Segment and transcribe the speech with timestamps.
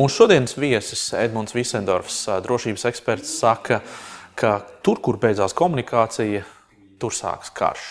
[0.00, 3.82] Mūsu šodienas viesis Edmunds Visendorfs, drošības eksperts, saka,
[4.32, 6.40] ka tur, kur beidzās komunikācija,
[6.96, 7.88] tur sākas karš.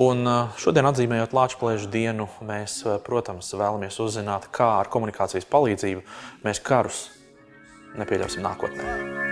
[0.00, 0.24] Un
[0.56, 6.06] šodien, atzīmējot Latvijas dienu, mēs, protams, vēlamies uzzināt, kā ar komunikācijas palīdzību
[6.46, 7.02] mēs karus
[8.00, 9.31] nepieļausim nākotnē.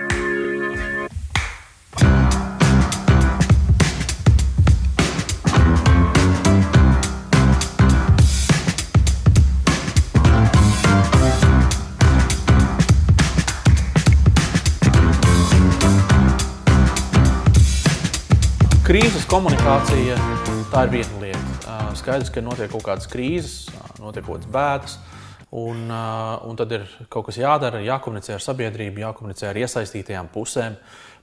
[19.31, 20.15] Komunikācija
[20.73, 21.75] tā ir viena lieta.
[21.95, 23.69] Skaidrs, ka notiek kaut kādas krīzes,
[24.01, 24.95] notiek kaut kādas bēdas.
[25.55, 30.75] Un, un tad ir kaut kas jādara, jākomunicē ar sabiedrību, jākomunicē ar iesaistītajām pusēm.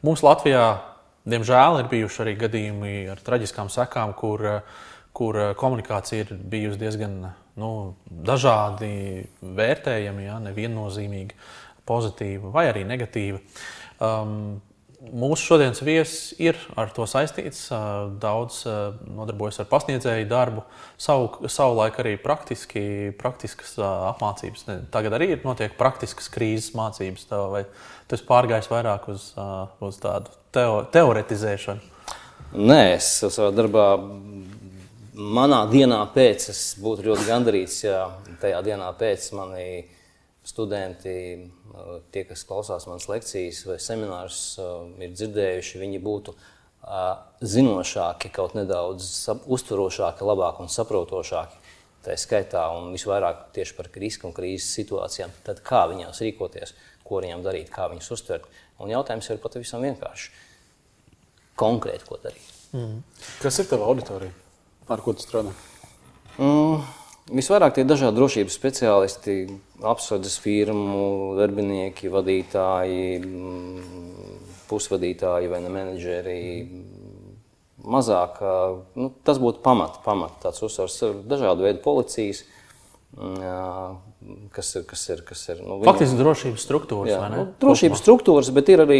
[0.08, 0.62] Mums Latvijā,
[1.28, 4.46] diemžēl, ir bijuši arī gadījumi ar traģiskām sekām, kur,
[5.12, 7.18] kur komunikācija ir bijusi diezgan
[7.60, 7.72] nu,
[8.08, 11.36] dažādi vērtējami, ja, neviennozīmīgi,
[11.88, 13.42] pozitīva vai arī negatīva.
[14.00, 14.62] Um,
[14.98, 17.68] Mūsu šodienas viesis ir ar to saistīts.
[18.18, 18.64] Daudz
[19.06, 20.64] nodarbojas ar pasniedzēju darbu,
[20.98, 22.82] savu, savu laiku arī praktiski,
[23.20, 24.66] praktiskas apmācības.
[24.90, 27.28] Tagad arī ir notiek praktiskas krīzes mācības.
[27.30, 27.62] Vai
[28.10, 29.28] tu esi pārgājis vairāk uz,
[29.86, 31.94] uz tādu teo, teoretizēšanu?
[32.58, 33.86] Nē, es savā darbā,
[35.14, 38.08] manā dienā pēc, es būtu ļoti gandarīts, ja
[38.42, 39.68] tajā dienā pēc manī
[40.48, 41.14] studenti
[42.14, 44.40] tie, kas klausās manas lekcijas vai seminārus,
[45.02, 46.34] ir dzirdējuši, viņi būtu
[47.44, 49.08] zinošāki, kaut nedaudz
[49.46, 51.64] uztverošāki, labāki un saprotošāki.
[52.06, 55.32] Tā skaitā un visvairāk tieši par risku un krīzes situācijām.
[55.44, 56.72] Tad kā viņās rīkoties,
[57.04, 58.46] ko viņām darīt, kā viņus uztvert.
[58.78, 60.30] Un jautājums ir pat visam vienkārši.
[61.58, 62.54] Konkrēti, ko darīt.
[62.72, 63.02] Mm.
[63.42, 64.30] Kas ir tava auditorija?
[64.88, 65.52] Ar ko tu strādā?
[66.38, 66.86] Mm.
[67.28, 69.34] Visvairāk tie dažādi drošības speciālisti,
[69.84, 73.18] apsardzes firmu, darbinieki, vadītāji,
[74.70, 76.38] pusvadītāji vai ne menedžeri.
[77.88, 78.40] Mazāk,
[78.96, 80.96] nu, tas būtu pamat, pamat tāds uzsvars,
[81.28, 82.42] dažādu veidu policijas,
[84.52, 84.84] kas ir.
[84.88, 86.20] Kas ir, kas ir nu, Faktiski viņa...
[86.20, 87.10] drošības struktūras.
[87.12, 88.98] Jā, nu, drošības struktūras, bet ir arī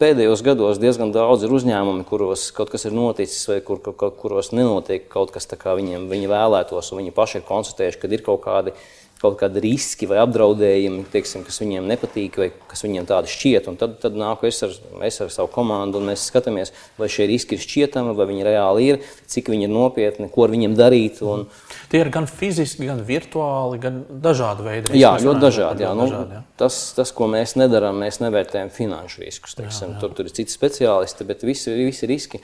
[0.00, 5.04] pēdējos gados diezgan daudz uzņēmumu, kuros kaut kas ir noticis, vai kur, kur, kuros nenotiek
[5.12, 8.42] kaut kas tāds, kā viņiem viņi vēlētos, un viņi paši ir konstatējuši, ka ir kaut
[8.46, 8.76] kādi
[9.22, 13.68] kaut kādi riski vai apdraudējumi, teiksim, kas viņiem nepatīk, vai kas viņiem tādi šķiet.
[13.70, 14.74] Un tad, tad nāku es ar,
[15.06, 18.88] es ar savu komandu, un mēs skatāmies, vai šie riski ir šķietami, vai viņi reāli
[18.90, 18.98] ir,
[19.30, 21.22] cik viņi ir nopietni, ko ar viņiem darīt.
[21.22, 21.46] Un...
[21.92, 24.98] Tie ir gan fiziski, gan virtuāli, gan dažādi veidi.
[24.98, 25.86] Jā, ļoti dažādi.
[25.86, 25.94] Jā.
[25.96, 26.42] Nu, dažādi jā.
[26.58, 29.54] Tas, tas, ko mēs nedarām, mēs nevērtējam finanšu riskus.
[29.58, 30.02] Teiksim, jā, jā.
[30.02, 32.42] Tur, tur ir citi speciālisti, bet visi, visi riski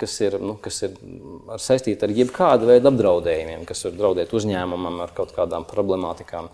[0.00, 0.98] kas ir, nu, kas ir
[1.52, 6.48] ar saistīti ar jebkādu veidu apdraudējumiem, kas var draudēt uzņēmumam ar kaut kādām problemātikām.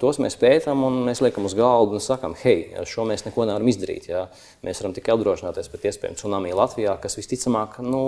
[0.00, 3.70] Tos mēs pētām un mēs liekam uz galda un sakām, hei, šo mēs neko nevaram
[3.70, 4.10] izdarīt.
[4.10, 4.26] Jā.
[4.66, 8.02] Mēs varam tikai apdrošināties pret iespējamu tsunami Latvijā, kas visticamāk, nu,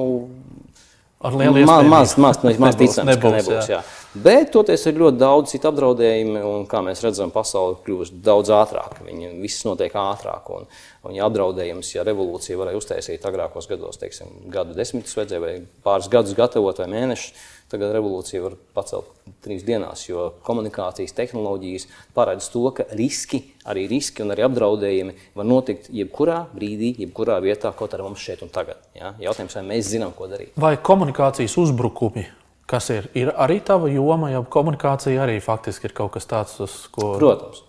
[1.25, 1.89] Ar lielu iespēju.
[1.89, 3.71] Maz, maz, maz, maz ticams, nebūs, ka nebūs.
[3.71, 3.79] Jā.
[3.79, 4.21] Jā.
[4.21, 9.01] Bet toties ir ļoti daudz citu apdraudējumu, un kā mēs redzam, pasaule kļūst daudz ātrāk.
[9.05, 10.53] Viņi viss notiek ātrāk.
[10.53, 10.69] Un,
[11.09, 16.13] un ja apdraudējums, ja revolūcija varēja uztaisīt agrākos gados, teiksim, gadu desmitus vajadzēja vai pāris
[16.13, 17.33] gadus gatavot vai mēnešus,
[17.67, 19.09] Tagad revolūcija var pacelt
[19.43, 23.41] trīs dienās, jo komunikācijas tehnoloģijas paredz to, ka riski,
[23.71, 28.43] arī riski un arī apdraudējumi var notikt jebkurā brīdī, jebkurā vietā, kaut arī mums šeit
[28.47, 28.81] un tagad.
[28.97, 29.15] Ja?
[29.23, 30.55] Jautājums, vai mēs zinām, ko darīt?
[30.61, 32.27] Vai komunikācijas uzbrukumi,
[32.71, 36.83] kas ir, ir arī tava joma, ja komunikācija arī faktiski ir kaut kas tāds, uz
[36.95, 37.15] ko.
[37.21, 37.63] Protams.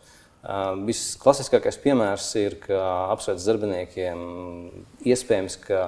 [0.47, 2.81] Uh, Visklasiskākais piemērs ir, ka
[3.12, 4.19] apsveic darbiniekiem
[5.09, 5.88] iespējams, ka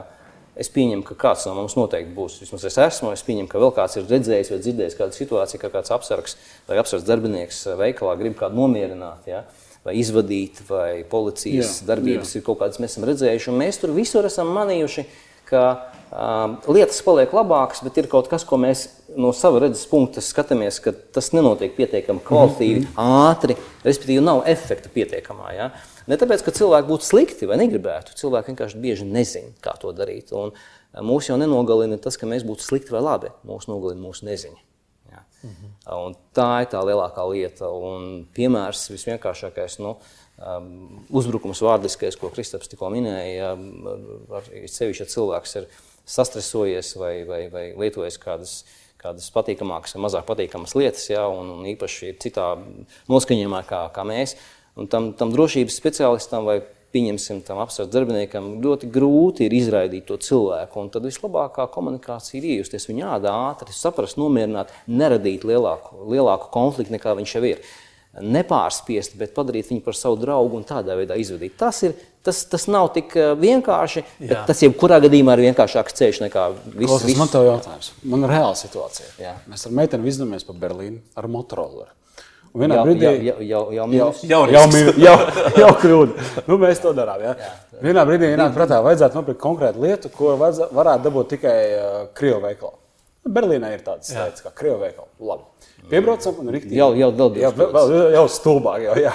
[0.59, 2.42] Es pieņemu, ka kāds no mums noteikti būs.
[2.44, 3.14] Vismaz es esmu.
[3.16, 6.36] Es pieņemu, ka vēl kāds ir redzējis vai dzirdējis kādu situāciju, ka kāds apsargs
[6.68, 9.30] vai apsargs darbinieks veikalā grib kādu nomierināt.
[9.30, 9.46] Ja?
[9.88, 12.41] Vai izvadīt, vai policijas jā, darbības jā.
[12.41, 13.53] ir kaut kādas, mēs esam redzējuši.
[13.56, 15.06] Mēs tur visur esam manījuši,
[15.50, 15.63] ka
[16.12, 18.85] um, lietas paliek labākas, bet ir kaut kas, ko mēs
[19.18, 23.31] no sava redzes punkta skatāmies, ka tas nenotiek pietiekami kvalitatīvi, mm -hmm.
[23.31, 25.54] ātri, respektīvi nav efekta pietiekamā.
[25.56, 25.71] Ja?
[26.07, 28.15] Ne tāpēc, ka cilvēki būtu slikti vai negribētu.
[28.19, 30.33] Cilvēki vienkārši bieži nezina, kā to darīt.
[30.33, 33.33] Un eh, mūs jau nenogalina tas, ka mēs būtu slikti vai labi.
[33.45, 34.69] Mūs nogalina mūsu neziņa.
[35.44, 35.50] Ja.
[35.50, 36.06] -hmm.
[36.06, 37.69] Un tā ir tā lielākā lieta.
[37.69, 39.80] Un piemērs visvienkāršākais.
[39.80, 39.97] Nu,
[40.57, 43.57] um, uzbrukums vārdiskais, ko Kristaps tikko minēja,
[44.31, 45.68] ar sevišķi, ja cilvēks ir
[46.06, 48.65] sastresojies vai, vai, vai lietojis kādas,
[48.97, 52.57] kādas patīkamākas vai mazāk patīkamas lietas, ja, un, un īpaši ir citā
[53.07, 54.35] noskaņojumā kā, kā mēs,
[54.80, 56.62] Un tam, tam drošības speciālistam vai
[56.94, 60.81] pieņemsim tam apsardz darbiniekam, ļoti grūti ir izraidīt to cilvēku.
[60.81, 66.97] Un tad vislabākā komunikācija ir iejusties viņa ādā ātri, saprast, nomierināt, neradīt lielāku, lielāku konfliktu
[66.97, 67.69] nekā viņš jau ir.
[68.25, 71.53] nepārspiest, bet padarīt viņu par savu draugu un tādā veidā izvadīt.
[71.59, 71.94] Tas, ir,
[72.25, 74.03] tas, tas nav tik eh, vienkārši,
[74.50, 77.06] tas jebkurā gadījumā ir vienkāršāks ceļš nekā viss.
[77.06, 77.19] Viss...
[77.21, 77.92] Man tev jautājums.
[78.01, 79.13] Man ir reāla situācija.
[79.21, 79.35] Jā.
[79.51, 81.94] Mēs ar meiteni izdomājamies pa Berlīnu ar motorolleru.
[82.50, 84.63] Un vienā jau, brīdī jau, jau, jau, jau, jau, jau,
[85.06, 85.16] jau,
[85.60, 86.28] jau kļūda.
[86.48, 87.22] Nu, mēs to darām.
[87.22, 87.36] Ja?
[87.38, 91.56] Jā, tā, vienā brīdī ienāk prātā, vajadzētu nopirkt konkrētu lietu, ko var, varētu dabūt tikai
[91.75, 92.75] uh, Krievijas veikalā.
[93.30, 95.40] Berlīnē ir tādas lietas kā Krievijas veikala.
[95.90, 96.74] Piebraucam, un rīktī.
[96.80, 98.81] Jau, jau, vēl jau, vēl, jau stulbāk.
[98.88, 99.13] Jau, jā.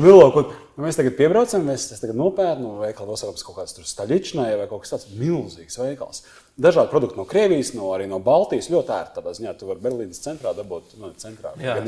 [0.00, 4.54] Milok, un, nu, mēs tagad piebraucam, mēs tagad nopērnam, veikala nosaucam kaut kāds tur staļičnai
[4.56, 6.24] vai kaut kas tāds milzīgs veikals.
[6.24, 8.68] Uh, Dažādi produkti no Krievijas, no, arī no Baltijas.
[8.72, 9.54] Ļoti ērti tādā ziņā.
[9.56, 11.78] Tu vari Berlīnas centrā dabūt, nu, centrā, jā,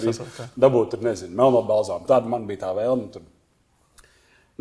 [0.56, 2.08] dabūt, tur, nezinu, melno balzāmu.
[2.08, 3.10] Tāda man bija tā vēlme.
[3.12, 3.26] Tur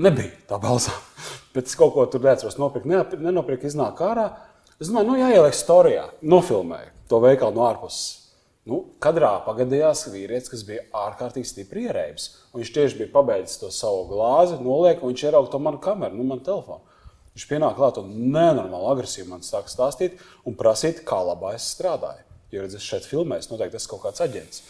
[0.03, 1.27] nebija tā balzāma.
[1.55, 2.87] Bet es kaut ko tur neatceros nopirkt,
[3.23, 4.27] nenopirkt, iznāk ārā.
[4.81, 8.17] Es domāju, nu, jāieliek storijā, nofilmēju to veikalu no ārpuses.
[8.67, 12.27] Nu, kadrā pagadījās vīrietis, kas bija ārkārtīgi stipri ierēbis.
[12.53, 16.27] Viņš tieši bija pabeidzis to savu glāzi, noliek, un viņš ierauga to manu kameru, nu,
[16.29, 16.83] manu telefonu.
[17.31, 22.25] Viņš pienāk klāt un nenormāli agresīvi man sāk stāstīt un prasīt, kā labā es strādāju.
[22.51, 24.63] Jo redz, es šeit filmēju, noteikti tas ir kaut kāds aģents.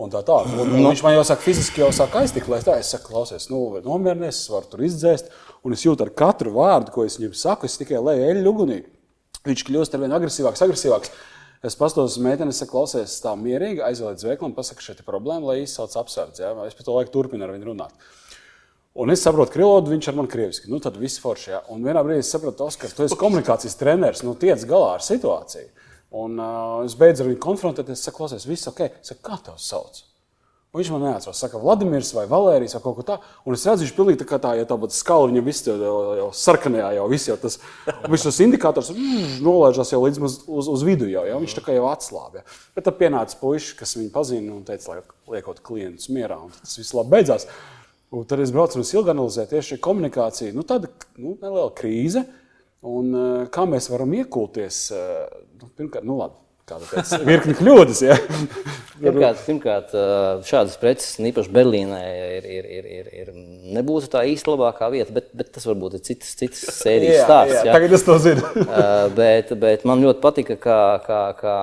[0.00, 0.38] Un tā tā.
[0.48, 2.78] Un, un viņš man jau saka, fiziski jau sāk aiztikt, lai tā.
[2.80, 5.28] Es saku, klausies, nu, nomierinies, es varu tur izdzēst.
[5.66, 8.78] Un es jūtu ar katru vārdu, ko es viņam saku, es tikai leju eļļu ugunī.
[9.44, 11.12] Viņš kļūst ar vien agresīvāks, agresīvāks.
[11.68, 15.08] Es pastos uz meiteni, es saku, klausies, tā mierīgi aizvēl līdz veikalam, pasaka, šeit ir
[15.08, 16.46] problēma, lai izsauc apsardzi.
[16.46, 16.54] Ja?
[16.64, 18.08] Es pēc to laiku turpinu ar viņu runāt.
[18.98, 20.70] Un es saprotu, ka krievodu viņš ar mani krieviski.
[20.70, 21.50] Nu, tad viss forši.
[21.52, 21.60] Ja?
[21.70, 25.70] Un vienā brīdī es saprotu, Oskar, tu esi komunikācijas treneris, nu, tiec galā ar situāciju.
[26.20, 28.88] Un uh, es beidzu ar viņu konfrontēties, es saku, klausies, viss ok.
[29.06, 30.02] Saku, kā tev sauc?
[30.70, 33.30] Un viņš man neatcerās, saka, Vladimirs vai Valērijas vai kaut ko tādu.
[33.42, 35.74] Un es redzu, viņš pilnīgi tā kā tā, ja tā būtu skala, viņam viss jau,
[35.82, 37.58] jau, jau sarkanajā, jau viss jau tas,
[38.04, 41.40] viņš tas indikators mm, nolaižās jau līdz uz, uz, uz vidu jau, ja?
[41.42, 42.44] viņš tā kā jau atslābja.
[42.78, 46.78] Bet tad pienāca puiši, kas viņu pazina un teica, lai liekot klientus mierā, un tas
[46.78, 47.50] viss labi beidzās.
[48.10, 50.54] Un tad es braucu es ilgi analizēju tieši komunikāciju.
[50.56, 52.24] Nu, tāda nu, neliela krīze,
[52.86, 53.12] un
[53.54, 54.88] kā mēs varam iekulties,
[55.60, 58.00] nu, pirmkārt, nu labi Kāda virkni kļūdas?
[58.06, 58.16] Ja?
[59.02, 59.92] pirmkārt, pirmkārt,
[60.46, 61.98] šādas preces, īpaši Berlīnē,
[62.38, 63.32] ir, ir, ir, ir, ir
[63.76, 67.58] nebūtu tā īsti labākā vieta, bet, bet tas varbūt ir citas, citas sērijas stāsts.
[67.58, 67.76] Jā, jā.
[67.76, 68.54] Tagad es to zinu.
[69.18, 71.58] bet, bet man ļoti patika, kā, kā, kā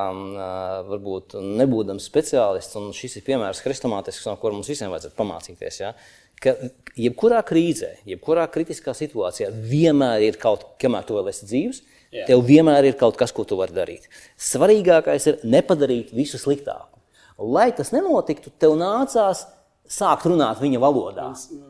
[0.92, 5.83] varbūt nebūdams speciālists, un šis ir piemērs hrestomātisks, no kura mums visiem vajadzētu pamācīties.
[5.86, 5.95] Ja?
[6.42, 6.54] ka
[6.98, 11.81] jebkurā krīzē, jebkurā kritiskā situācijā vienmēr ir kaut kas, kamēr tu vēl esi dzīves,
[12.13, 12.27] Jā.
[12.30, 14.07] tev vienmēr ir kaut kas, ko tu vari darīt.
[14.39, 16.95] Svarīgākais ir nepadarīt visu sliktāku.
[17.38, 19.45] Lai tas nenotiktu, tev nācās
[19.88, 21.25] sākt runāt viņa valodā.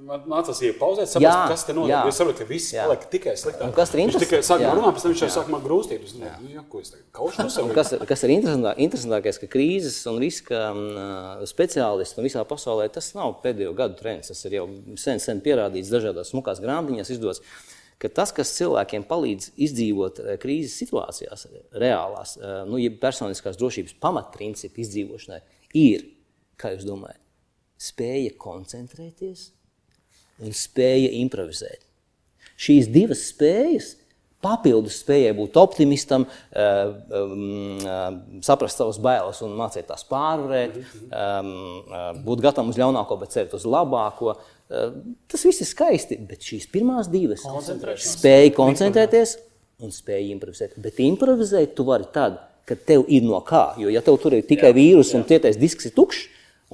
[0.08, 2.10] Man nācās iepauzēt, saprast, jā, kas te notiek.
[2.10, 3.74] Es saprotu, ka viss paliek tikai sliktāk.
[3.78, 4.26] Kas ir interesanti?
[4.26, 6.08] Viņš tikai sāk runāt, pēc tam viņš jau sāk man grūstīt.
[6.08, 7.76] Es domāju, nu, jā, ko es tagad sevis?
[7.78, 13.12] Kas, kas ir interesantā, interesantākais, ka krīzes un riska uh, speciālisti un visā pasaulē tas
[13.18, 14.34] nav pēdējo gadu trends.
[14.34, 14.68] Tas ir jau
[14.98, 17.46] sen, sen pierādīts dažādās smukās grāmatiņās izdots.
[17.98, 22.36] Ka tas, kas cilvēkiem palīdz izdzīvot krīzes situācijās, reālās,
[22.70, 25.40] nu, ja personiskās drošības pamatprincipu izdzīvošanai,
[25.74, 26.06] ir,
[26.62, 27.24] kā jūs domājat,
[27.82, 29.48] spēja koncentrēties
[30.46, 31.86] un spēja improvizēt.
[32.58, 33.96] Šīs divas spējas,
[34.44, 38.12] papildus spējai būt optimistam, eh, eh,
[38.46, 43.66] saprast savas bailes un mācīt tās pārvarēt, eh, būt gatavam uz ļaunāko, bet cerēt uz
[43.66, 44.38] labāko.
[44.68, 47.46] Tas viss ir skaisti, bet šīs pirmās divas
[48.04, 49.38] spēja koncentrēties
[49.84, 50.76] un spēja improvizēt.
[50.82, 53.70] Bet improvizēt tu vari tad, kad tev ir no kā.
[53.80, 56.26] Jo, ja tev tur ir tikai vīrus un tietais disks ir tukšs,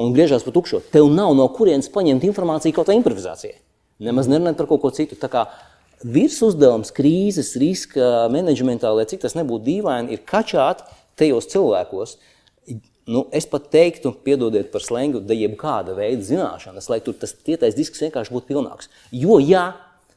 [0.01, 0.82] un griežās pa tukšo.
[0.94, 3.60] Tev nav no kurienes paņemt informāciju kaut kā improvizācijai.
[4.03, 5.17] Nemaz nerunājot par kaut ko citu.
[5.20, 5.46] Tā kā
[6.01, 10.82] virs uzdevums krīzes riska menedžmentā, lai cik tas nebūtu dīvaini, ir kačāt
[11.20, 12.17] tajos cilvēkos.
[13.10, 17.75] Nu, es pat teiktu, piedodiet par slēngu, da jebkāda veida zināšanas, lai tur tas tietais
[17.75, 18.88] disks vienkārši būtu pilnāks.
[19.12, 19.74] Jo, ja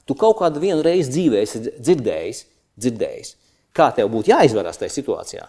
[0.07, 2.45] tu kaut kādu vienu reizi dzīvē esi dzirdējis,
[2.79, 3.35] dzirdējis
[3.77, 5.49] kā tev būtu jāizvarās tajā situācijā,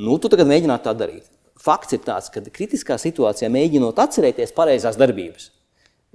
[0.00, 1.28] nu, tu tagad mēģinātu tā darīt
[1.60, 5.50] fakts ir tāds, ka kritiskā situācijā mēģinot atcerēties pareizās darbības,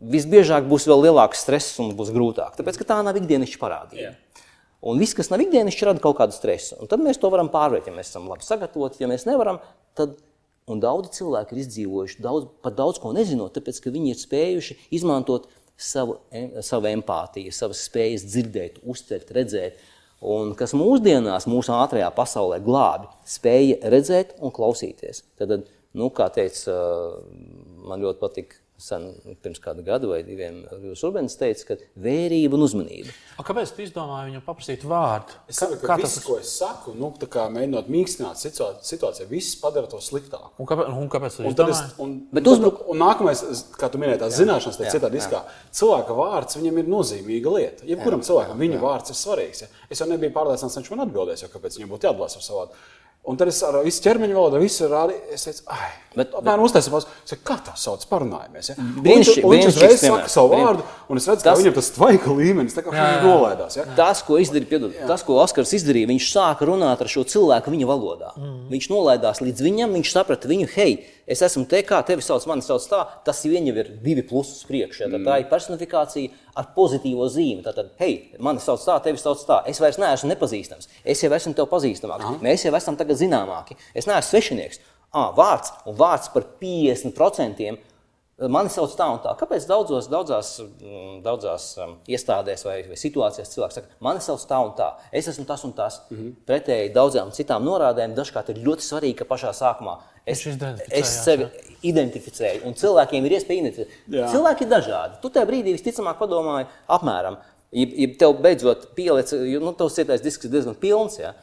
[0.02, 2.58] visbiežāk būs vēl lielāks stress un būs grūtāk.
[2.58, 4.08] Tāpēc, ka tā nav ikdienišķa parādība.
[4.10, 4.46] Yeah.
[4.86, 6.76] Un viss, kas nav ikdienišķi, rada kaut kādu stresu.
[6.82, 9.02] Un tad mēs to varam pārvarēt, ja mēs esam labi sagatavoti.
[9.02, 9.58] Ja mēs nevaram,
[9.98, 10.18] tad
[10.72, 14.78] un daudzi cilvēki ir izdzīvojuši daudz, pat daudz ko nezinot, tāpēc, ka viņi ir spējuši
[14.98, 16.18] izmantot savu,
[16.66, 19.80] savu empātiju, savas spējas dzirdēt, uztvert, redzēt
[20.26, 25.24] un kas mūsdienās, mūsu ātrajā pasaulē glābi, spēja redzēt un klausīties.
[25.40, 26.76] Tad, nu, kā teica,
[27.86, 29.06] man ļoti patīk sen,
[29.44, 30.58] pirms kāda gada vai diviem,
[30.92, 33.14] jūs Rubens teica, ka vērība un uzmanība.
[33.40, 35.38] A, kāpēc tu izdomāji viņam paprasīt vārdu?
[35.48, 39.56] Es saprotu, ka viss, ko es saku, nu, tā kā mēģinot mīkstināt situā- situāciju, viss
[39.62, 40.52] padara to sliktāku.
[40.60, 41.94] Un kāpēc, un kāpēc tu es, izdomāji?
[42.04, 43.46] un, Bet un, uzbruk- un nākamais,
[43.80, 45.46] kā tu minēji, tās zināšanas, jā, citādi izskā.
[45.72, 47.88] Cilvēka vārds viņam ir nozīmīga lieta.
[47.88, 49.62] Jebkuram cilvēkam viņa vārds ir svarīgs.
[49.64, 49.68] Ja?
[49.90, 52.60] Es jau nebiju pārliecināts, ka viņš man atbildēs, jo kāpēc viņam būtu jāatbalsta ar savu
[52.66, 52.74] vārdu.
[53.26, 56.92] Un tad es ar visu ķermeņa valodu, visu rādīju, es teicu, ah, Bet- apmēram teicu,
[57.44, 58.70] Kā tā sauc, parunājamies.
[58.70, 58.76] Ja?
[58.78, 62.76] Brīnišķīgi- viņš- uzreiz saka savu vārdu, un es redzu, ka Tas- viņam tas tvaika līmenis,
[62.78, 63.78] tā kā viņš nolaidās.
[63.78, 63.86] Ja?
[63.96, 67.86] Tas, ko izdarīja, piedod, tas, ko Oskars izdarīja, viņš sāka runāt ar šo cilvēku viņa
[67.90, 68.30] valodā.
[68.38, 68.70] Mm.
[68.70, 72.66] Viņš nolaidās līdz viņam, viņš saprata viņu, hei, es esmu te, kā tevi sauc, mani
[72.66, 75.06] sauc tā, tas vien jau ir divi plusi uz priekšu.
[75.06, 75.10] Ja?
[75.10, 75.26] Mm.
[75.26, 77.64] Tā ir personifikācija ar pozitīvo zīmi.
[77.66, 81.56] Tātad, hei, mani sauc tā, tevi sauc tā, es vairs neesmu nepazīstams, es jau esmu
[81.58, 82.38] tev pazīstamāks, Aha.
[82.46, 84.84] mēs jau esam tagad zināmāki, es neesmu svešinieks.
[85.16, 87.76] Ah, vārds un vārds par 50%.
[88.52, 89.32] Mani sauc tā un tā.
[89.40, 94.58] Kāpēc daudzos, daudzās, mm, daudzās um, iestādēs vai, vai situācijās cilvēks saka, mani sauc tā
[94.60, 96.02] un tā, es esmu tas un tas.
[96.10, 96.34] Mm -hmm.
[96.50, 100.46] Pretēji daudzām citām norādēm, dažkārt ir ļoti svarīgi, ka pašā sākumā es,
[100.90, 101.48] es sevi
[101.86, 102.64] identificēju.
[102.68, 103.98] Un cilvēkiem ir iespēja identificēt.
[104.18, 104.30] Jā.
[104.34, 105.20] Cilvēki ir dažādi.
[105.22, 107.38] Tu tajā brīdī visticamāk padomāji, apmēram,
[107.76, 111.20] ja, ja tev beidzot pieliec, jo nu, tavs cietais disks ir diezgan pilns.
[111.22, 111.36] Ja?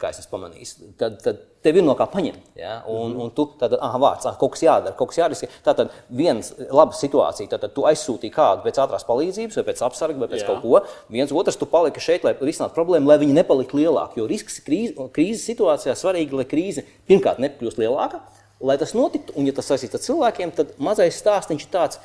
[0.00, 2.54] Kā es esmu pamanījis, tad, tad tev ir no kā paņemt.
[2.56, 2.78] Ja?
[2.88, 5.48] Un, un tu tad, ah, vārds, ah, kaut kas jādara, kaut kas jādara.
[5.66, 6.40] Tā tad viena
[6.72, 10.48] laba situācija, tad, tu aizsūtīji kādu pēc ātrās palīdzības, vai pēc apsarga, vai pēc Jā.
[10.48, 10.80] Kaut ko.
[11.12, 14.22] Viens otrs, tu paliki šeit, lai risinātu problēmu, lai viņi nepaliktu lielāki.
[14.22, 18.22] Jo risks krīze, krīzes situācijā svarīgi, lai krīze pirmkārt nekļūst lielāka.
[18.64, 22.00] Lai tas notiktu, un ja tas saistīts ar cilvēkiem, tad mazais stāstījums ir tāds,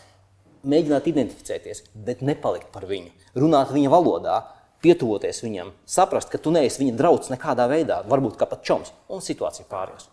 [0.66, 4.40] mēģināt identificēties, bet nepalikt par viņu, runāt viņa valodā,
[4.86, 9.66] pietuvoties viņam, saprast, ka tu neesi viņa draugs nekādā veidā, varbūt pat čoms, un situācija
[9.74, 10.06] pāries.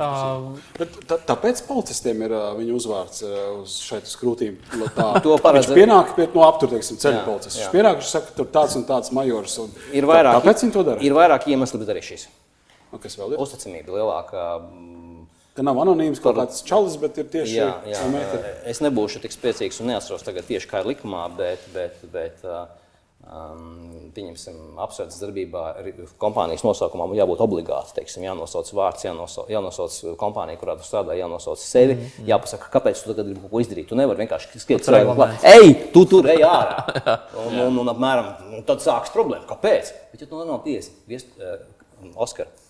[0.00, 4.56] Uh, Bet tā, tāpēc policistiem ir uh, viņa uzvārds uh, uz šeit uz krūtīm.
[4.96, 7.24] Tā, To paredz- Viņš pienāk pie no apturteiksim ceļu jā.
[7.44, 9.54] Viņš pienāk, viņš saka, tur tāds un tāds majors.
[9.62, 11.04] Un Ir vairāk, Tā, tāpēc viņi to dara.
[11.04, 12.26] Ir vairāk iemesli, bet arī šis.
[12.94, 13.42] Un kas vēl ir?
[13.44, 14.46] Uzticamība lielākā.
[14.64, 17.60] mm, Ka nav anonīms kaut kāds čalis, bet ir tieši
[18.10, 18.54] meitene.
[18.72, 22.64] es nebūšu tik spēcīgs un neatceros tagad tieši kā ir likumā, bet, bet, bet uh,
[23.26, 25.62] um, pieņemsim, apsvērts darbībā
[26.22, 27.94] kompānijas nosaukumam jābūt obligāti.
[27.98, 31.94] Teiksim, jānosauc vārds, jānosauc, jānosauc kompānija, kurā tu strādā, jānosauc sevi.
[31.94, 32.28] Mm -hmm.
[32.32, 33.88] Jāpasaka, kāpēc tu tagad gribi kaut ko izdarīt.
[33.88, 35.44] Tu nevari vienkārši skriet cilvēkam klāt.
[35.44, 36.76] Ej, tu tur ej ārā!
[37.46, 39.46] un, un, un, apmēram, un tad sākas problēma.
[39.46, 39.94] Kāpēc?
[40.12, 41.58] Bet, ja tu nav piesi, viest, uh,
[42.14, 42.63] Oskar, um,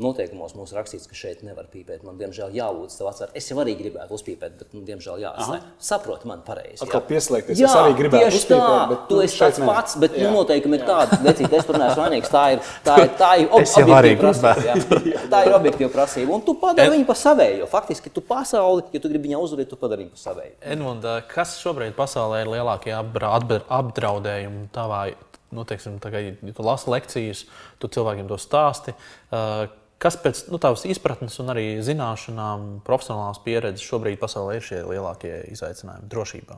[0.00, 2.02] noteikumos mums rakstīts, ka šeit nevar pīpēt.
[2.06, 3.30] Man, diemžēl, jālūdz tev atcer.
[3.38, 5.60] Es jau arī gribētu uzpīpēt, bet, nu, diemžēl, jāatstāj.
[5.90, 6.82] Saproti man pareizi.
[6.82, 7.00] Jā.
[7.10, 7.60] pieslēgties.
[7.60, 8.88] Jā, es arī gribētu tieši uzpīpēt, tā.
[8.90, 9.68] bet, Tu nu, esi tāds nē.
[9.70, 10.32] pats, bet nu, Jā.
[10.34, 11.20] noteikumi ir tādi.
[11.28, 12.32] Vecīt, es tur neesmu vainīgs.
[12.34, 14.54] Tā ir, tā ir, tā ir ob Es jau arī objektīva prasība.
[14.66, 15.22] jā.
[15.30, 16.34] Tā ir objektīva prasība.
[16.34, 17.66] Un tu padari viņu par savējo.
[17.70, 20.54] Faktiski tu pasauli, ja tu gribi viņu uzvarēt, tu padari viņu par savējo.
[20.74, 25.04] Edmund, kas šobrīd pasaulē ir lielākie apdra- apdra- apdraudējumi tavā,
[25.54, 27.44] nu, teiksim, tagad, ja tu lasi lekcijas,
[27.82, 28.96] tu cilvēkiem to stāsti.
[29.30, 29.66] uh,
[30.00, 35.34] Kas pēc nu, tavas izpratnes un arī zināšanām, profesionālās pieredzes šobrīd pasaulē ir šie lielākie
[35.52, 36.56] izaicinājumi drošībā,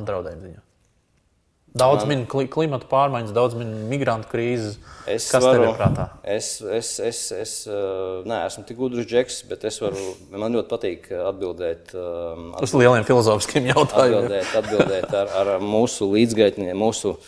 [0.00, 0.62] apdraudējumi ziņā?
[1.76, 2.08] Daudz Man...
[2.08, 4.78] min kli- klimata pārmaiņas, daudz min migrantu krīzes.
[5.04, 6.06] Es Kas varu, tev ir prātā?
[6.24, 11.10] Es, es, es, es uh, neesmu tik gudrs džeks, bet es varu, man ļoti patīk
[11.12, 11.92] atbildēt.
[11.92, 14.24] Um, Uz lieliem filozofiskiem jautājumiem.
[14.24, 17.18] atbildēt, atbildēt ar, ar mūsu līdzgaitņiem, mūsu,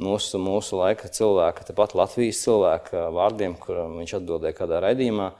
[0.00, 5.32] mūsu, mūsu laika cilvēka, tāpat Latvijas cilvēka vārdiem, kuriem viņš atbildēja kādā raidījumā,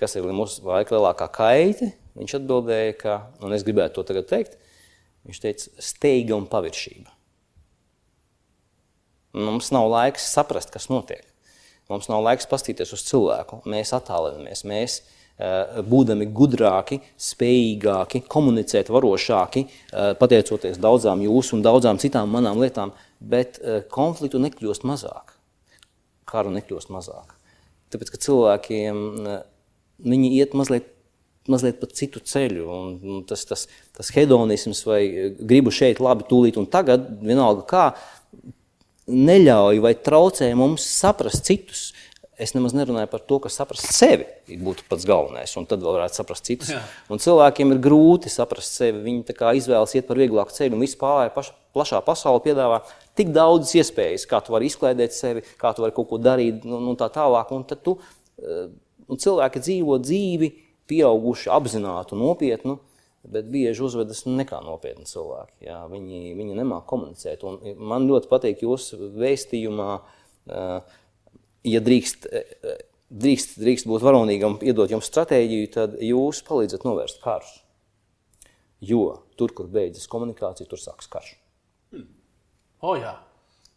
[0.00, 1.92] kas ir mūsu laika lielākā kaite.
[2.18, 4.58] Viņš atbildēja, ka, un es gribētu to tagad teikt,
[5.28, 7.12] viņš teica, steiga un paviršība.
[9.38, 11.22] Mums nav laiks saprast, kas notiek.
[11.90, 13.60] Mums nav laiks paskatīties uz cilvēku.
[13.70, 14.64] Mēs attālinamies.
[14.66, 15.00] Mēs,
[15.38, 22.92] eh, būdami gudrāki, spējīgāki, komunicēt varošāki, eh, pateicoties daudzām jūsu un daudzām citām manām lietām,
[23.20, 25.36] bet eh, konfliktu nekļūst mazāk.
[26.30, 27.36] Karu nekļūst mazāk.
[27.92, 29.42] Tāpēc, ka cilvēkiem eh,
[30.06, 30.88] viņi iet mazliet,
[31.50, 32.66] mazliet pa citu ceļu.
[32.70, 37.66] Un, un tas, tas, tas hedonisms vai eh, gribu šeit labi, tūlīt un tagad, vienalga
[37.68, 37.86] kā,
[39.10, 41.90] neļauj vai traucē mums saprast citus.
[42.40, 44.24] Es nemaz nerunāju par to, ka saprast sevi
[44.64, 46.70] būtu pats galvenais, un tad vēl varētu saprast citus.
[46.72, 46.80] Jā.
[47.12, 49.02] Un cilvēkiem ir grūti saprast sevi.
[49.04, 51.28] Viņi izvēlas iet par vieglāku ceļu, un vispār
[51.76, 52.80] plašā pasaule piedāvā
[53.20, 56.90] tik daudzas iespējas, kā tu vari izklaidēt sevi, kā tu vari kaut ko darīt, un,
[56.92, 57.52] un tā tālāk.
[57.54, 57.96] Un tu,
[58.40, 58.68] eh,
[59.10, 60.50] un cilvēki dzīvo dzīvi,
[60.90, 62.78] pieauguši, apzināti un nopietni.
[63.30, 65.66] Bet bieži uzvedas nekā nopietni cilvēki.
[65.66, 67.42] Jā, viņi, viņi nemāķi komunicēt.
[67.44, 69.90] Un man ļoti patīk jūsu vēstījumā,
[70.48, 70.94] eh,
[71.68, 72.78] ja drīkst, eh,
[73.10, 77.60] drīkst, drīkst būt varonīgam, iedot jums stratēģiju, tad jūs palīdzat novērst karus.
[78.80, 81.39] Jo tur, kur beidzas komunikācija, tur sākas karš.
[82.80, 83.16] O, jā.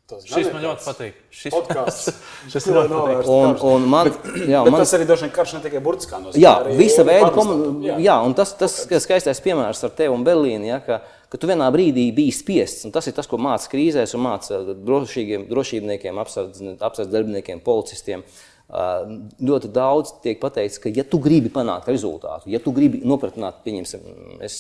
[0.08, 1.20] Tas Šis man ir ļoti patīk.
[1.32, 2.10] Šis, Podkāsts.
[2.52, 3.30] šis Ko ļoti patīk.
[3.32, 6.44] Un, un man, jā, Bet man, tas arī droši vien karš ne tikai burtiskā nozīmē.
[6.44, 7.88] Jā, visa veida komunikācija.
[7.88, 7.98] Jā.
[8.04, 11.00] jā, un tas, tas ka skaistais piemērs ar tevi un Berlīnu, ja, ka,
[11.32, 14.60] ka tu vienā brīdī biji spiests, un tas ir tas, ko māca krīzēs un māca
[14.76, 18.28] drošīgiem, drošībniekiem, apsardzes apsardz darbiniekiem, policistiem.
[18.28, 23.60] Uh, Ļoti daudz tiek pateikts, ka, ja tu gribi panākt rezultātu, ja tu gribi nopratināt,
[23.65, 24.05] pieņemsim,
[24.41, 24.55] es,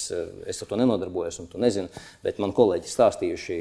[0.45, 1.89] es ar to nenodarbojos, un tu nezini,
[2.21, 3.57] bet man kolēģi stāstījuši,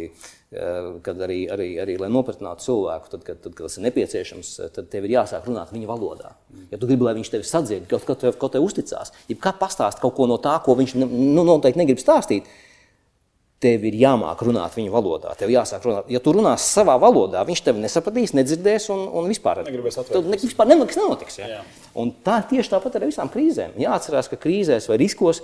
[1.07, 4.91] kad arī, arī, arī lai nopratinātu cilvēku, tad, kad, tad, kad tas ir nepieciešams, tad
[4.93, 6.35] tev ir jāsāk runāt viņa valodā.
[6.75, 10.03] Ja tu gribi, lai viņš tevi sadzied, kaut ko tev, tev uzticās, ja kā pastāst
[10.03, 12.51] kaut ko no tā, ko viņš nu, noteikti negrib stāstīt,
[13.63, 15.33] tev ir jāmāk runāt viņa valodā.
[15.39, 16.11] Tev jāsāk runāt.
[16.13, 20.31] Ja tu runās savā valodā, viņš tevi nesapratīs, nedzirdēs un, un vispār Negribēs Tad atvērties.
[20.33, 20.99] ne, vispār nenotiks.
[20.99, 21.51] nenotiks ja?
[21.57, 21.61] Jā.
[22.03, 23.77] Un tā tieši tāpat ar visām krīzēm.
[23.83, 25.43] Jāatcerās, ka krīzēs vai riskos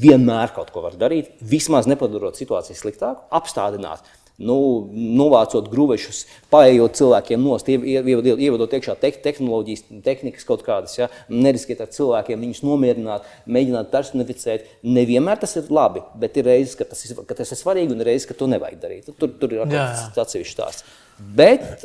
[0.00, 4.04] vienmēr kaut ko var darīt, vismaz nepadarot situāciju sliktāku, apstādināt.
[4.40, 4.56] Nu,
[4.90, 11.10] novācot grūvešus, paējot cilvēkiem nost, iev- iev- ievadot iekšā te tehnoloģijas, tehnikas kaut kādas, ja,
[11.28, 14.64] neriskiet ar cilvēkiem, viņus nomierināt, mēģināt personificēt.
[14.82, 18.00] Nevienmēr tas ir labi, bet ir reizes, ka tas ir, ka tas ir svarīgi un
[18.06, 19.12] reizes, ka to nevajag darīt.
[19.20, 20.88] Tur, tur ir atsevišķs stāsts.
[21.36, 21.84] Bet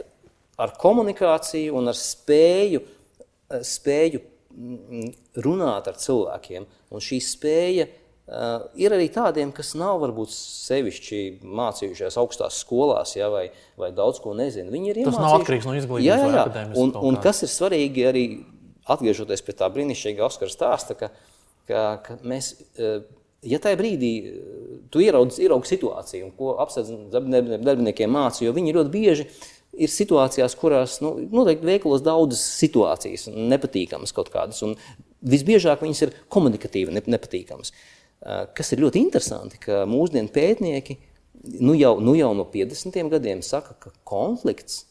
[0.58, 2.86] ar komunikāciju un ar spēju,
[3.68, 4.22] spēju
[4.56, 5.12] mm,
[5.44, 7.90] runāt ar cilvēkiem, un šī spēja
[8.28, 13.48] uh, ir arī tādiem, kas nav varbūt sevišķi mācījušies augstās skolās, ja, vai,
[13.80, 14.72] vai daudz ko nezina.
[14.74, 16.68] Viņi ir Tas nav atkarīgs no izglītības Jā, jā, jā.
[16.82, 18.26] Un, un kas ir svarīgi arī
[18.92, 21.12] atgriežoties pie tā brīnišķīgā Oskara stāsta, ka,
[21.70, 23.02] ka, ka mēs, eh,
[23.46, 24.38] ja tajā brīdī eh,
[24.94, 29.28] tu ieraudzi, ieraugi situāciju, un ko apsardz darbiniekiem māca, jo viņi ļoti bieži
[29.76, 34.78] ir situācijās, kurās nu, noteikti veikalos daudzas situācijas, nepatīkamas kaut kādas, un
[35.26, 37.74] visbiežāk viņas ir komunikatīvi ne- nepatīkamas.
[37.74, 40.98] Eh, Kas ir ļoti interesanti, ka mūsdienu pētnieki
[41.62, 44.86] nu jau, nu jau no 50 gadiem saka, ka konflikts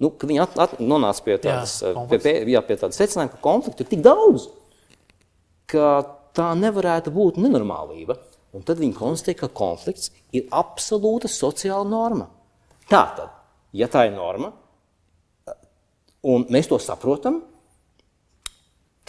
[0.00, 2.24] Nu, ka viņi at, at, nonāca pie tādas, Jā, pie, konflikts.
[2.24, 4.46] pie, jā, pie tādas secinājuma, ka konfliktu ir tik daudz,
[5.68, 5.90] ka
[6.36, 8.16] tā nevarētu būt nenormālība.
[8.56, 12.30] Un tad viņi konstatē, ka konflikts ir absolūta sociāla norma.
[12.90, 13.28] Tātad,
[13.76, 14.50] ja tā ir norma,
[16.26, 17.42] un mēs to saprotam,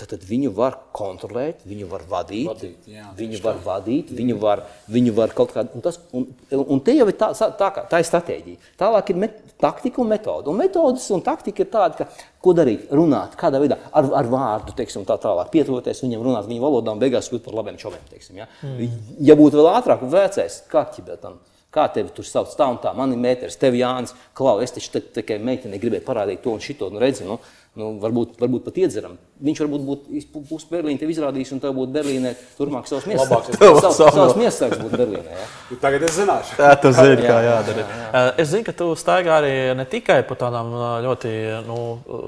[0.01, 4.63] tad, tad viņu var kontrolēt, viņu var vadīt, Vadīt, jā, viņu var vadīt, viņu var,
[4.91, 5.71] viņu var kaut kādā.
[5.77, 6.25] Un, tas, un,
[6.61, 8.71] un te jau ir tā, tā, kā- tā ir stratēģija.
[8.81, 10.49] Tālāk ir met, taktika un metode.
[10.51, 14.73] Un metodas un taktika ir tāda, ka, ko darīt, runāt, kādā veidā, ar, ar vārdu,
[14.77, 18.01] teiksim, tā tālāk, pietuvoties viņam, runāt viņa valodā un beigās kļūt par labiem čomiem.
[18.09, 18.49] Teiksim, ja?
[18.65, 18.99] mm.
[19.29, 21.37] ja būtu vēl ātrāk, vecais, kā ķibetam.
[21.71, 24.99] Kā tevi tur sauc, tā un tā, man ir mēters, tev Jānis, Klau, es taču
[25.15, 27.38] tikai meitenei gribēju parādīt to un šito, nu redzi, nu,
[27.79, 29.13] nu varbūt, varbūt pat iedzeram.
[29.39, 33.23] Viņš varbūt būtu būs Berlīnē tev izrādījis, un tev būtu Berlīnē turpmāk savs miesas.
[33.23, 35.47] Labāks Savs, miesas būtu Berlīnē, ja?
[35.79, 36.57] Tagad es zināšu.
[36.60, 37.88] Tā tu zini, kā Jā, jādara.
[37.88, 41.34] Jā, Es zinu, ka tu staigā arī ne tikai pa tādām ā, ļoti
[41.69, 42.21] nu, ā,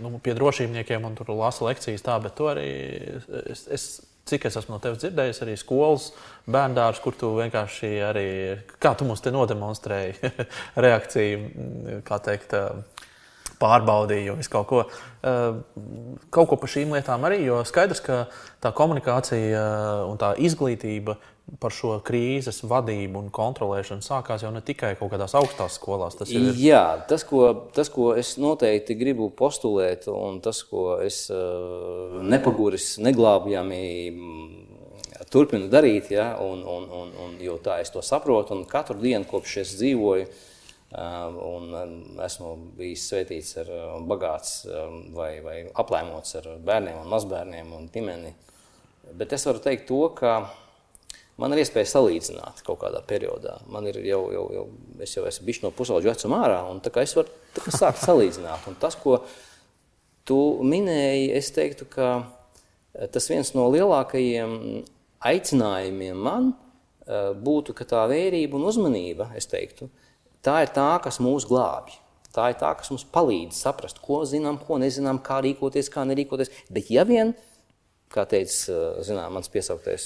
[0.00, 2.70] nu, pie drošībniekiem un tur lasa lekcijas, tā, bet tu arī,
[3.52, 3.90] es, es,
[4.28, 6.10] cik es esmu no tevis dzirdējis, arī skolas
[6.48, 8.28] bērndārs, kur tu vienkārši arī,
[8.82, 10.32] kā tu mums te nodemonstrēji
[10.84, 12.56] reakciju, kā teikt,
[13.60, 14.84] pārbaudīju visu kaut ko.
[15.22, 15.58] Eh,
[16.30, 18.26] Kaut ko par šīm lietām arī, jo skaidrs, ka
[18.62, 21.16] tā komunikācija eh, un tā izglītība
[21.60, 26.18] par šo krīzes vadību un kontrolēšanu sākās jau ne tikai kaut kādās augstās skolās.
[26.18, 31.22] Tas ir Jā, tas ko, tas, ko es noteikti gribu postulēt, un tas, ko es
[31.32, 33.80] uh, nepaguris, neglābjami
[34.12, 34.68] mm,
[35.32, 39.24] turpinu darīt, ja, un, un, un, un, jo tā es to saprotu, un katru dienu,
[39.28, 40.28] kopš es dzīvoju,
[40.88, 47.10] un um, esmu bijis svētīts ar uh, bagāts um, vai, vai aplēmots ar bērniem un
[47.12, 48.32] mazbērniem un ģimeni.
[49.18, 50.38] Bet es varu teikt to, ka
[51.38, 53.60] Man ir iespēja salīdzināt kaut kādā periodā.
[53.70, 54.64] Man ir jau, jau, jau
[55.04, 58.66] es jau esmu bijis no pusauģa vecuma ārā, un es varu sākt salīdzināt.
[58.66, 59.20] Un tas, ko
[60.26, 62.08] tu minēji, es teiktu, ka
[63.14, 64.56] tas viens no lielākajiem
[65.30, 66.50] aicinājumiem man
[67.06, 69.86] būtu, ka tā vērība un uzmanība, es teiktu,
[70.44, 71.98] tā ir tā, kas mūs glābj.
[72.34, 76.52] Tā ir tā, kas mums palīdz saprast, ko zinām, ko nezinām, kā rīkoties, kā nerīkoties.
[76.70, 77.32] Bet ja vien
[78.12, 80.04] kā teica zinām, mans piesauktais,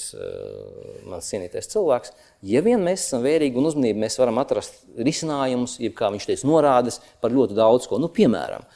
[1.07, 2.13] mans cienītais cilvēks,
[2.47, 6.49] ja vien mēs esam vērīgi un uzmanīgi, mēs varam atrast risinājumus, jeb kā viņš teica,
[6.49, 7.99] norādes par ļoti daudz ko.
[8.03, 8.67] Nu, piemēram,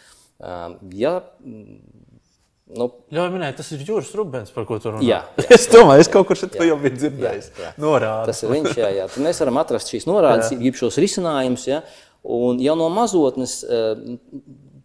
[0.95, 1.17] ja,
[2.75, 5.03] nu, Ļauj minēt, tas ir Juris Rubens, par ko tu runā.
[5.05, 5.47] Jā, jā.
[5.57, 7.49] es domāju, es kaut kur šeit jau biju dzirdējis.
[7.79, 8.27] Norāda.
[8.29, 9.09] Tas ir viņš, jā, jā.
[9.13, 11.67] Tad mēs varam atrast šīs norādes, jeb šos risinājumus.
[11.69, 11.81] Ja?
[12.37, 14.01] Un jau no mazotnes eh,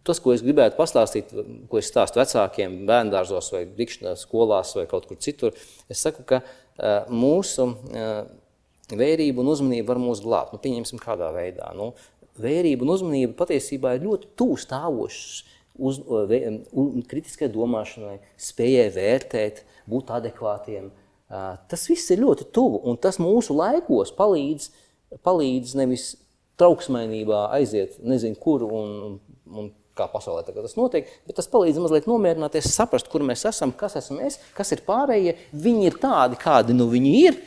[0.07, 1.31] tas, ko es gribētu pastāstīt,
[1.71, 5.55] ko es stāstu vecākiem, bērngārzos, vai dikšanās skolās, vai kaut kur citur,
[5.91, 8.25] es saku, ka uh, mūsu uh,
[8.91, 10.55] vērība un uzmanība var mūs glābt.
[10.55, 11.71] Nu, pieņemsim, kādā veidā.
[11.77, 11.93] Nu,
[12.41, 15.43] vērība un uzmanība patiesībā ir ļoti tuvu stāvošas
[15.77, 16.39] uz, vē,
[17.09, 20.91] kritiskai domāšanai, spējai vērtēt, būt adekvātiem.
[21.33, 24.67] Uh, tas viss ir ļoti tuvu, un tas mūsu laikos palīdz,
[25.25, 26.11] palīdz nevis
[26.61, 29.17] trauksmainībā aiziet nezinu kur un,
[29.49, 33.97] un kā pasaulē tas notiek, bet tas palīdz mazliet nomierināties, saprast, kur mēs esam, kas
[33.99, 35.35] esam mēs, kas ir pārējie.
[35.53, 37.37] Viņi ir tādi, kādi nu viņi ir,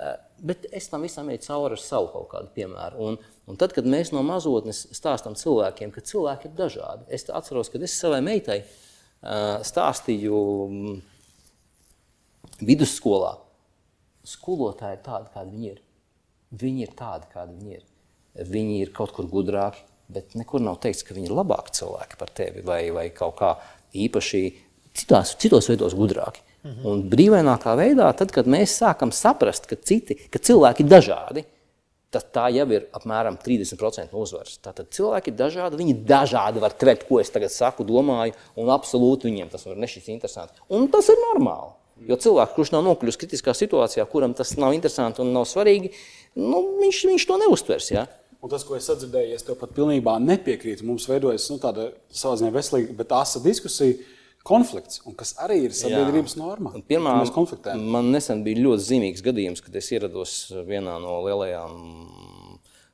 [0.00, 3.04] eh, bet es tam visam eju cauri ar savu kaut kādu piemēru.
[3.08, 3.18] Un,
[3.50, 7.82] un tad, kad mēs no mazotnes stāstam cilvēkiem, ka cilvēki ir dažādi, es atceros, kad
[7.86, 8.62] es savai meitai
[9.66, 10.98] stāstīju mm,
[12.64, 13.34] vidusskolā,
[14.24, 15.80] skolotāji ir tādi, kādi viņi ir.
[16.60, 17.86] Viņi ir tādi, kādi viņi ir.
[18.50, 22.32] Viņi ir kaut kur gudrāki, bet nekur nav teikts, ka viņi ir labāki cilvēki par
[22.34, 23.54] tevi vai, vai kaut kā
[23.94, 24.42] īpaši
[24.96, 26.42] citās, citos veidos gudrāki.
[26.62, 26.84] -hmm.
[26.86, 31.44] Un brīvainākā veidā, tad, kad mēs sākam saprast, ka, citi, ka cilvēki ir dažādi,
[32.10, 34.58] tā jau ir apmēram 30% no uzvaras.
[34.62, 39.30] Tātad cilvēki ir dažādi, viņi dažādi var tvert, ko es tagad saku, domāju, un absolūti
[39.30, 40.58] viņiem tas var nešķist interesanti.
[40.74, 41.76] Un tas ir normāli.
[42.08, 45.92] Jo cilvēks, kurš nav nokļuvis kritiskā situācijā, kuram tas nav interesanti un nav svarīgi,
[46.40, 47.90] nu, viņš, viņš to neuztvers.
[47.92, 48.06] Ja?
[48.40, 50.86] Un tas, ko es sadzirdēju, es tev pat pilnībā nepiekrītu.
[50.88, 54.00] Mums veidojas nu, tāda savā ziņā veselīga, bet asa diskusija.
[54.46, 56.72] Konflikts, kas arī ir sabiedrības norma.
[56.88, 57.18] Pirmā,
[57.76, 60.36] man nesen bija ļoti zīmīgs gadījums, kad es ierados
[60.68, 61.74] vienā no lielajām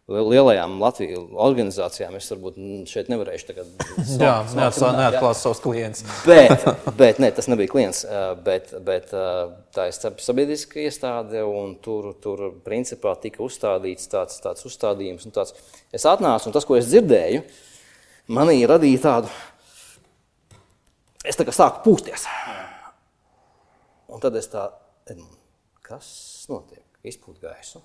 [0.07, 3.87] lielajām Latvijas organizācijām es varbūt šeit nevarēšu tagad
[4.23, 6.05] Jā, neatklāt savus klientus.
[6.23, 6.63] bet,
[7.01, 8.05] bet ne, tas nebija klients,
[8.47, 15.27] bet, bet tā ir sabiedriska iestāde un tur, tur principā tika uzstādīts tāds, tāds uzstādījums.
[15.35, 15.57] Tāds.
[15.95, 17.43] Es atnācu un tas, ko es dzirdēju,
[18.31, 19.35] manī radīja tādu,
[21.27, 22.29] es kā sāku pūsties.
[24.12, 24.69] Un tad es tā,
[25.87, 26.09] kas
[26.51, 26.85] notiek?
[27.07, 27.83] Izpūt gaisu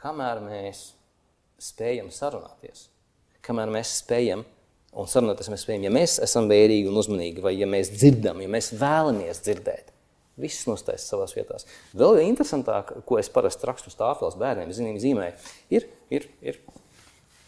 [0.00, 0.90] kamēr mēs
[1.60, 2.88] spējam sarunāties,
[3.44, 4.44] kamēr mēs spējam,
[4.96, 8.50] un sarunāties mēs spējam, ja mēs esam vērīgi un uzmanīgi, vai ja mēs dzirdam, ja
[8.50, 9.92] mēs vēlamies dzirdēt,
[10.40, 11.68] viss nostājas savās vietās.
[11.96, 16.62] Vēl interesantāk, ko es parasti rakstu tāfeles bērniem, zinām, zīmēju, ir, ir, ir,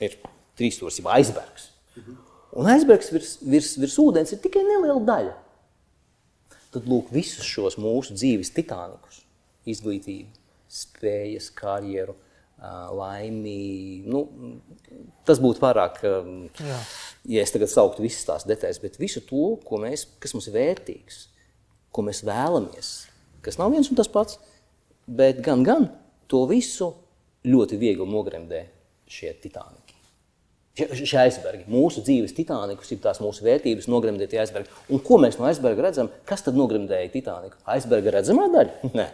[0.05, 0.18] ir
[0.59, 1.71] trīs stūris, jau aizbergs.
[2.53, 5.37] Un aizbergs virs, virs, virs ūdens ir tikai neliela daļa.
[6.73, 9.23] Tad lūk visus šos mūsu dzīves titānikus,
[9.69, 10.31] izglītību,
[10.73, 12.15] spējas, karjeru,
[12.97, 14.03] laimi.
[14.09, 14.23] Nu,
[15.29, 16.79] tas būtu pārāk, Jā.
[17.35, 21.27] ja es tagad sauktu visas tās detaļas, bet visu to, mēs, kas mums ir vērtīgs,
[21.93, 22.93] ko mēs vēlamies,
[23.45, 24.38] kas nav viens un tas pats,
[25.07, 25.91] bet gan, gan
[26.31, 26.93] to visu
[27.45, 28.65] ļoti viegli nogremdē
[29.11, 29.91] šie titāniki.
[30.72, 34.72] Šie aizbergi, mūsu dzīves titānikus, ir tās mūsu vērtības, nogremdētie aizbergi.
[34.88, 36.08] Un ko mēs no aizberga redzam?
[36.24, 37.58] Kas tad nogremdēja titāniku?
[37.74, 38.92] Aizberga redzamā daļa?
[38.98, 39.08] Nē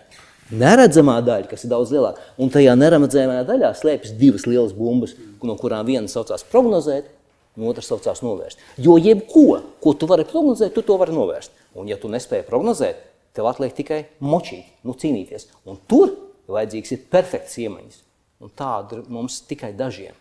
[0.49, 2.23] neredzamā daļa, kas ir daudz lielāka.
[2.41, 7.11] Un tajā neredzamajā daļā slēpjas divas lielas bumbas, no kurām viena saucās prognozēt,
[7.59, 8.63] un otra saucās novērst.
[8.81, 11.53] Jo jebko, ko tu vari prognozēt, tu to vari novērst.
[11.79, 13.03] Un ja tu nespēji prognozēt,
[13.37, 15.51] tev atliek tikai močīt, nu cīnīties.
[15.69, 16.15] Un tur
[16.49, 18.01] vajadzīgs ir perfekts iemaņas.
[18.45, 20.15] Un tādu mums tikai dažiem.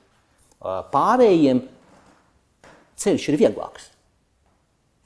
[0.63, 1.61] Pārējiem
[2.97, 3.91] ceļš ir vieglāks.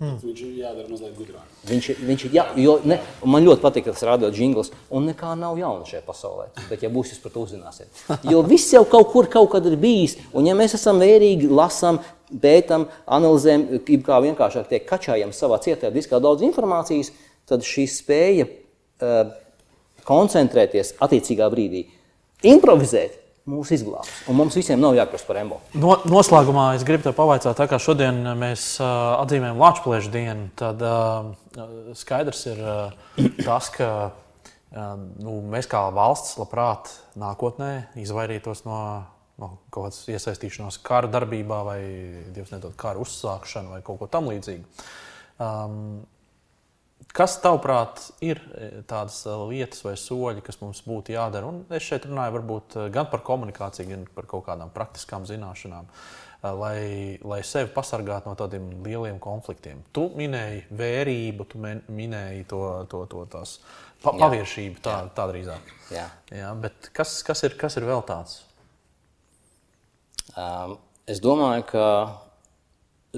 [0.01, 0.15] Mm.
[0.17, 1.49] Viņš ir jādara mazliet gudrāk.
[1.69, 2.95] Viņš, viņš ir, jā, jo, ne,
[3.29, 6.47] man ļoti patīk tas radio jingls, un nekā nav jauna šajā pasaulē.
[6.71, 8.01] Bet, ja būs, jūs par to uzzināsiet.
[8.31, 12.01] Jo viss jau kaut kur kaut kad ir bijis, un ja mēs esam vērīgi, lasām,
[12.41, 13.67] pētām, analizējam,
[14.07, 17.13] kā vienkāršāk tiek kačājam savā cietā diskā daudz informācijas,
[17.45, 19.35] tad šī spēja uh,
[20.09, 21.85] koncentrēties attiecīgā brīdī,
[22.49, 24.10] improvizēt, mūs izglābs.
[24.30, 25.62] Un mums visiem nav jākļūst par embolu.
[25.82, 30.84] No, noslēgumā es gribu te pavaicāt, tā kā šodien mēs uh, atzīmējam Latvijas dienu, tad
[30.86, 31.32] uh,
[31.97, 38.80] skaidrs ir uh, tas, ka uh, nu, mēs kā valsts labprāt nākotnē izvairītos no,
[39.41, 41.82] no kaut kādas iesaistīšanās kara darbībā vai,
[42.36, 44.86] Dievs nedod, kara uzsākšanu vai kaut ko tamlīdzīgu.
[45.41, 46.04] Um,
[47.12, 51.50] Kas, tavuprāt, ir e, tādas e, lietas vai soļi, kas mums būtu jādara?
[51.52, 55.89] Un es šeit runāju varbūt e, gan par komunikāciju, gan par kaut kādām praktiskām zināšanām,
[56.58, 59.84] lai, lai sevi pasargātu no tādiem lieliem konfliktiem.
[59.93, 63.58] Tu minēji vērību, tu minēji to, to, to tās
[64.02, 65.76] pa, paviršību, tā, tā drīzāk.
[65.91, 66.08] Jā.
[66.32, 68.39] Jā, bet kas, kas, ir, kas ir vēl tāds?
[70.32, 70.80] Um,
[71.12, 71.86] es domāju, ka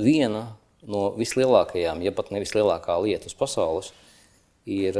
[0.02, 0.48] viena
[0.89, 3.93] no vislielākajām, ja pat ne vislielākā lieta uz pasaules,
[4.69, 4.98] ir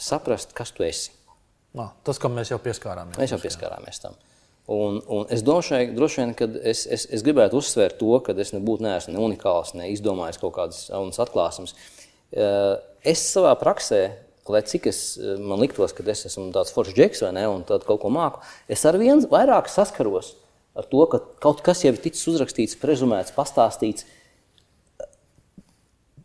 [0.00, 1.12] saprast, kas tu esi.
[1.74, 3.18] Nā, tas, kam mēs jau pieskārāmies.
[3.18, 4.14] Mēs jau pieskārāmies tam.
[4.70, 8.54] Un, un es domāju, droši vien, ka es, es, es gribētu uzsvērt to, ka es
[8.54, 11.74] nebūtu neesmu ne unikāls, ne izdomājis kaut kādas jaunas atklāsmes.
[12.32, 12.76] Eh,
[13.12, 14.00] es savā praksē,
[14.48, 17.66] lai cik es, eh, man liktos, ka es esmu tāds foršs džeks vai ne, un
[17.68, 20.32] tad kaut ko māku, es ar vien vairāk saskaros
[20.74, 24.08] ar to, ka kaut kas jau ir ticis uzrakstīts, prezumēts, pastāstīts.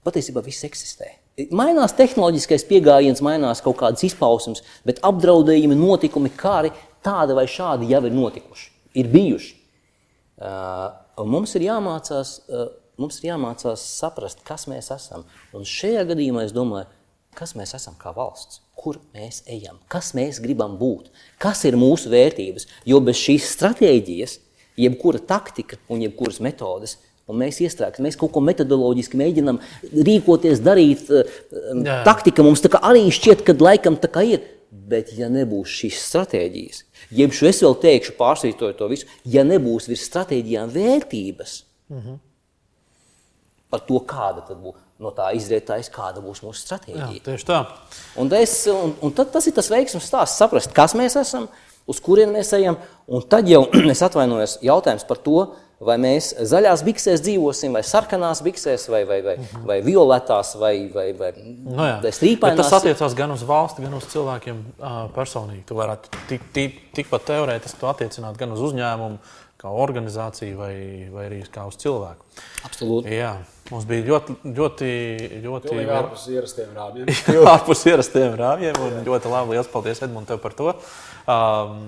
[0.07, 1.09] Patiesībā viss eksistē.
[1.55, 6.71] Mainās tehnoloģiskais pieejams, mainās kaut kādas izpausmes, bet apdraudējumi, notikumi, kā arī
[7.05, 9.55] tādi vai šādi jau ir notikuši, ir bijuši.
[10.39, 15.25] Uh, mums, ir jāmācās, uh, mums ir jāmācās saprast, kas mēs esam.
[15.55, 16.87] Un šajā gadījumā es domāju,
[17.35, 21.11] kas mēs esam kā valsts, kur mēs ejam, kas mēs gribam būt,
[21.43, 22.67] kas ir mūsu vērtības.
[22.87, 24.39] Jo bez šīs stratēģijas,
[24.79, 26.97] jebkura taktika un jebkuras metodes,
[27.29, 29.59] un mēs iestrēgsim, mēs kaut ko metodoloģiski mēģinām
[30.07, 31.09] rīkoties, darīt.
[31.09, 32.01] Jā.
[32.07, 34.47] Taktika mums arī šķiet, ka laikam tā kā ir.
[34.69, 36.83] Bet, ja nebūs šīs stratēģijas,
[37.17, 41.55] jeb šo es vēl teikšu, pārsvītoju to visu, ja nebūs virs stratēģijām vērtības
[41.89, 42.19] mm -hmm.
[43.73, 47.07] par to, kāda tad būs no tā izrietājis, kāda būs mūsu stratēģija.
[47.15, 47.63] Jā, tieši tā.
[48.19, 51.47] Un, es, un, un tad, tas ir tas veiksmīgs stāsts, saprast, kas mēs esam,
[51.89, 52.79] uz kurien mēs ejam.
[53.07, 55.47] Un tad jau es atvainojos jautājums par to,
[55.83, 59.65] vai mēs zaļās biksēs dzīvosim, vai sarkanās biksēs, vai, vai, vai, mhm.
[59.69, 61.31] vai violetās, vai, vai, vai,
[61.63, 61.99] no jā.
[62.03, 62.57] vai strīpainās.
[62.57, 64.63] Bet tas attiecās gan uz valsti, gan uz cilvēkiem
[65.15, 65.63] personīgi.
[65.69, 69.21] Tu varētu tik, tik, tikpat teorētiski to attiecināt gan uz uzņēmumu,
[69.59, 70.73] kā organizāciju, vai,
[71.11, 72.25] vai arī kā uz cilvēku.
[72.67, 73.11] Absolūti.
[73.11, 73.33] Jā.
[73.69, 74.89] Mums bija ļoti, ļoti,
[75.43, 77.11] ļoti Pilnīgi ārpus ierastiem rāmjiem.
[77.53, 78.79] ārpus ierastiem rāmjiem.
[79.05, 79.53] Ļoti labi.
[79.53, 80.73] Lielas paldies, Edmunds, tev par to.
[81.29, 81.83] Um,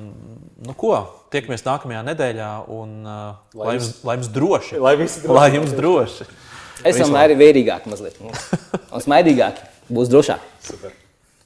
[0.61, 0.93] nu ko,
[1.33, 2.51] tiekamies nākamajā nedēļā.
[2.75, 4.77] Un, uh, lai, lai, jums, lai jums droši.
[4.77, 6.29] Lai, droši, lai jums droši.
[6.91, 8.21] Esam arī vērīgāki mazliet.
[8.21, 9.71] Un smaidīgāki.
[9.91, 10.45] Būs drošāk.
[10.67, 11.00] Super.